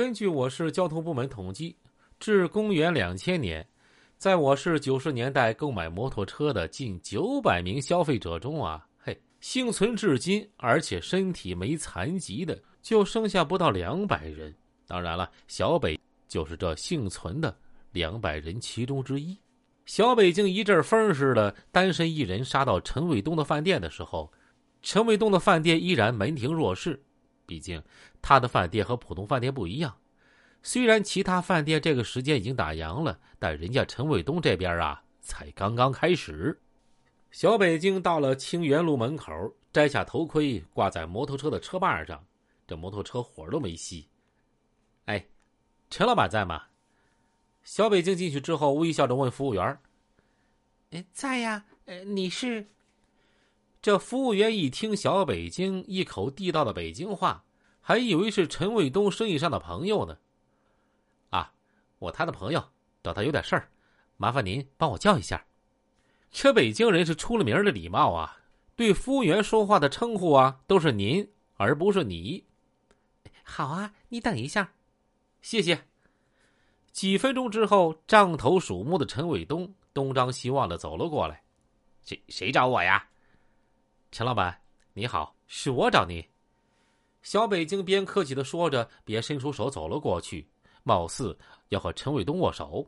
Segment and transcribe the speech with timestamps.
[0.00, 1.76] 根据我市交通部门统计，
[2.18, 3.68] 至公元两千年，
[4.16, 14.56] 在我市九十年代购买摩托车的近九百名消费者中啊，嘿，幸存至今而且身体没残疾的，就剩下不到两百人。
[14.86, 17.54] 当然了，小北就是这幸存的
[17.92, 19.38] 两百人其中之一。
[19.84, 24.32] 小北京一阵风似的，单身一人杀到陈卫东的饭店的时候，
[24.80, 26.98] 陈卫东的饭店依然门庭若市。
[27.50, 27.82] 毕竟，
[28.22, 29.96] 他的饭店和普通饭店不一样。
[30.62, 36.60] 虽然其他饭店这个时间已经打烊了，但人家陈卫东这边啊，才刚刚开始。
[37.32, 39.32] 小北京到了清源路门口，
[39.72, 42.24] 摘下头盔，挂在摩托车的车把上。
[42.68, 44.04] 这摩托车火都没熄。
[45.06, 45.26] 哎，
[45.90, 46.66] 陈老板在吗？
[47.64, 49.76] 小北京进去之后，微笑着问服务员
[50.92, 51.64] ：“哎，在呀。
[51.86, 52.68] 呃，你是？”
[53.82, 57.42] 这服务员一听小北京一口地道的北京话，
[57.80, 60.18] 还以为是陈卫东生意上的朋友呢。
[61.30, 61.52] 啊，
[61.98, 62.62] 我他的朋友，
[63.02, 63.70] 找他有点事儿，
[64.18, 65.42] 麻烦您帮我叫一下。
[66.30, 68.36] 这北京人是出了名的礼貌啊，
[68.76, 72.44] 对服务员说话的称呼啊都是您，而不是你。
[73.42, 74.74] 好啊，你等一下，
[75.40, 75.86] 谢谢。
[76.92, 81.42] 几分钟之后，獐头鼠目的陈伟东东张西望的走了过来。
[82.02, 83.06] 谁谁找我呀？
[84.12, 84.60] 陈老板，
[84.92, 86.20] 你好，是我找您。
[87.22, 90.44] 小北京边客气的说着，边伸出手走了过去，
[90.82, 92.84] 貌似要和陈卫东握手。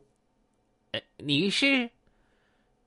[0.91, 1.89] 哎，你是？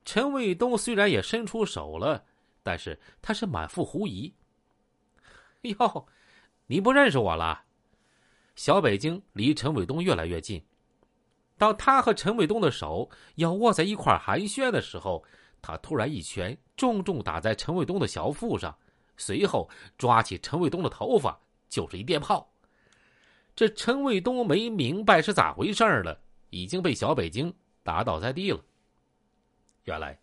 [0.05, 2.23] 陈卫东虽然也伸出手了，
[2.61, 4.31] 但是他是满腹狐疑。
[5.63, 6.07] 哟，
[6.67, 7.63] 你不认识我了？
[8.55, 10.63] 小北京离陈卫东越来越近，
[11.57, 15.25] 当他和陈卫东的手要握在一块寒暄的时候。
[15.61, 18.77] 他突然一拳重重打在陈卫东的小腹上，
[19.17, 22.51] 随后抓起陈卫东的头发就是一电炮。
[23.55, 26.19] 这陈卫东没明白是咋回事儿了，
[26.51, 28.63] 已经被小北京打倒在地了。
[29.85, 30.19] 原来，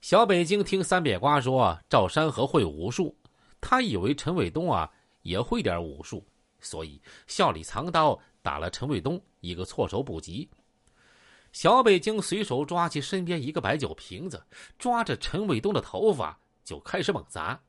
[0.00, 3.16] 小北京听三扁瓜说赵山河会武术，
[3.60, 4.90] 他以为陈卫东啊
[5.22, 6.26] 也会点武术，
[6.60, 10.50] 所以笑里藏刀打了陈卫东一个措手不及。
[11.54, 14.44] 小北京随手抓起身边一个白酒瓶子，
[14.76, 17.62] 抓着陈卫东的头发就开始猛砸。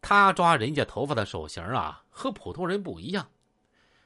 [0.00, 3.28] 他抓人家头发的手型啊，和普通人不一样。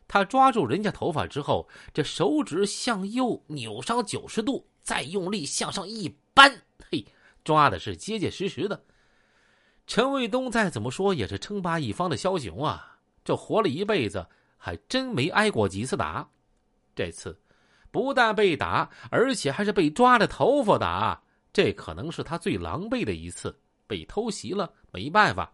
[0.09, 7.07] 他抓住人家头发之后，这手指向右扭上九十度，再用力向上一扳，嘿，
[7.45, 8.85] 抓的是结结实实的。
[9.87, 14.27] 陈卫东再怎么说也是称霸一方的枭雄啊，这活了一辈子
[14.57, 16.29] 还真没挨过几次打，
[16.97, 17.39] 这次。
[17.93, 21.23] 不但被打，而且还是被抓着头发打，
[21.53, 23.57] 这可能是他最狼狈的一次。
[23.87, 25.53] 被偷袭了，没办法。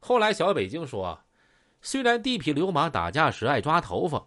[0.00, 1.16] 后来小北京说
[1.80, 4.26] ：“虽然地痞流氓打架时爱抓头发，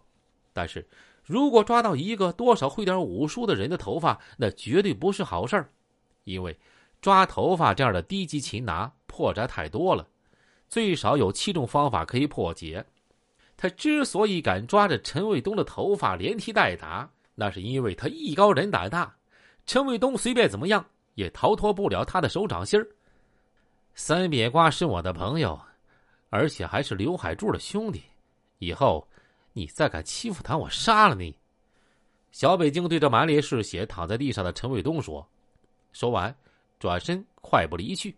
[0.54, 0.88] 但是
[1.22, 5.70] 如果抓到一个多少会点武术的人的头发，那绝对不是好事儿。
[6.24, 6.58] 因为
[7.02, 10.08] 抓头发这样的低级擒拿破绽太多了，
[10.66, 12.82] 最少有七种方法可以破解。”
[13.56, 19.16] 他之所以敢抓着陈卫东的头发连踢带打，那是因为他艺高人胆大。
[19.64, 20.84] 陈卫东随便怎么样
[21.14, 22.86] 也逃脱不了他的手掌心儿。
[23.94, 25.58] 三扁瓜是我的朋友，
[26.28, 28.02] 而且还是刘海柱的兄弟。
[28.58, 29.08] 以后
[29.54, 31.34] 你再敢欺负他，我杀了你！
[32.32, 35.26] 小北京对着满脸是血躺在地上的陈卫东说。
[35.92, 36.34] 说完，
[36.78, 38.14] 转身快步离去。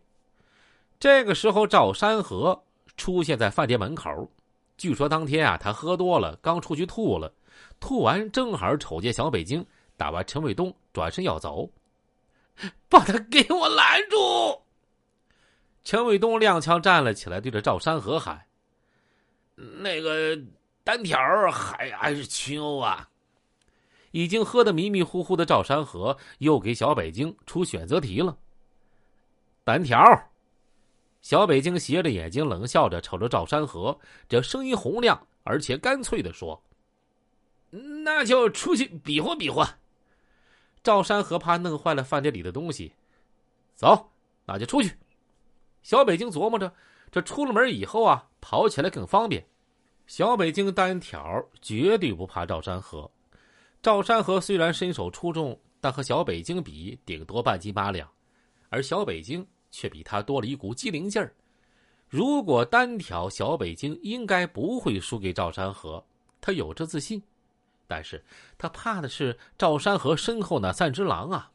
[0.99, 2.61] 这个时候，赵山河
[2.97, 4.29] 出现在饭店门口。
[4.79, 7.35] 据说当天啊，他喝多了，刚出去吐了，
[7.81, 9.67] 吐完正好瞅见小北京
[9.97, 11.71] 打完陈卫东，转身要走，
[12.89, 14.63] 把他给我拦住！
[15.83, 18.47] 陈卫东踉跄站了起来，对着赵山河喊
[19.57, 20.39] ：“那个
[20.85, 21.19] 单条
[21.51, 23.09] 还还是群殴啊？”
[24.13, 28.39] 已经喝得迷迷糊糊的赵山河又给小北京出选择题了
[29.65, 29.99] ：“单条。”
[31.21, 33.99] 小北京斜着眼睛，冷笑着瞅着赵山河，
[34.29, 36.63] 这声音洪亮而且干脆的说
[38.05, 39.79] ：“那就出去比划比划。”
[40.83, 42.93] 赵山河怕弄坏了饭店里的东西，
[43.75, 44.11] 走，
[44.47, 44.93] 那就出去。
[45.83, 46.73] 小北京琢磨着，
[47.11, 49.45] 这出了门以后啊，跑起来更方便。
[50.07, 53.11] 小北京单挑绝对不怕赵山河。
[53.83, 58.09] 赵山河虽然身手出众，但和小北京比，顶多半斤八两，
[58.71, 59.47] 而小北京。
[59.71, 61.35] 却比他多了一股机灵劲儿。
[62.09, 66.05] 如果单挑小北京，应该不会输给赵山河，
[66.41, 67.23] 他有这自信。
[67.87, 68.23] 但是
[68.59, 71.51] 他怕的是赵山河身后那三只狼啊！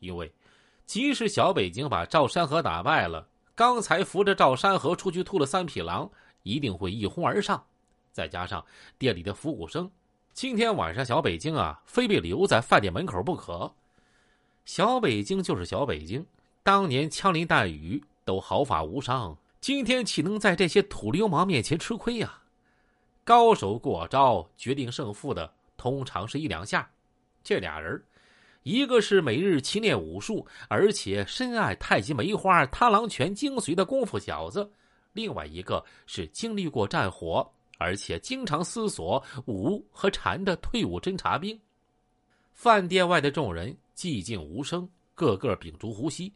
[0.00, 0.32] 因为
[0.84, 6.10] 即使小北京把赵山河打败了，刚才扶着赵山河出去吐了三匹狼，
[6.42, 7.64] 一定会一哄而上。
[8.12, 8.64] 再加上
[8.98, 9.88] 店里的服务生，
[10.32, 13.72] 今天晚上小北京啊，非被留在饭店门口不可。
[14.64, 16.26] 小北京就是小北京，
[16.62, 22.38] 当年枪林弹雨都毫发无伤，今天岂能在这些土流氓面前吃亏呀？
[23.24, 26.88] 高手过招，决定胜负的通常是一两下。
[27.42, 28.02] 这俩人，
[28.62, 34.62] 一个是每日勤练武术，而且深爱太极梅花、螳螂拳精髓的功夫小子；
[35.14, 41.58] 另外一个是经历过战火，而且经常思索武和禅的退伍侦察兵。
[42.52, 46.30] 饭店外的众人寂静无声，个个屏住呼吸。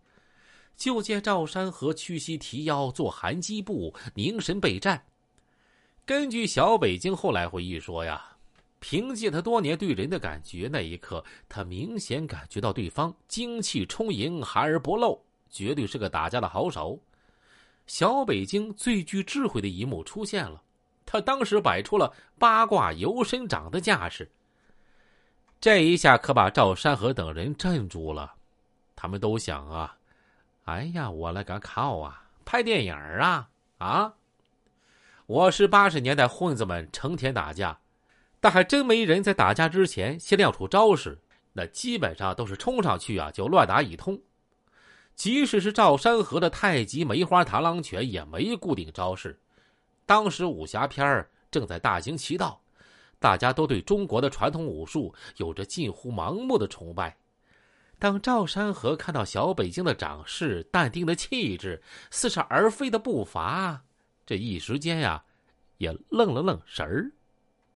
[0.76, 5.04] 就见赵山河屈膝提腰做寒鸡步，凝神备战。
[6.04, 8.30] 根据小北京后来回忆说呀。
[8.86, 15.18] 凭借他多年对人的感觉，那一刻他明显感觉到对方精气充盈、含而不露，
[15.48, 17.00] 绝对是个打架的好手。
[17.86, 20.62] 小北京最具智慧的一幕出现了，
[21.06, 24.30] 他当时摆出了八卦游身掌的架势。
[25.58, 28.34] 这一下可把赵山河等人镇住了，
[28.94, 29.96] 他们都想啊
[30.64, 32.24] ：“哎呀，我勒个靠啊！
[32.44, 34.14] 拍电影啊啊！
[35.26, 37.78] 我是八十年代混子们成天打架。”
[38.40, 41.18] 但还真没人在打架之前先亮出招式，
[41.54, 44.20] 那基本上都是冲上去啊就乱打一通。
[45.14, 49.38] 即使是赵山河的太极梅花螳螂拳也没固定招式。
[50.04, 52.60] 当时武侠片正在大行其道，
[53.18, 57.16] 大家都对中国的传统武术有着近乎盲目的崇拜。
[58.04, 63.82] 当赵山河看到小北京的长势、淡定的气质、似是而非的步伐，
[64.26, 65.24] 这一时间呀，
[65.78, 67.12] 也愣了愣神儿。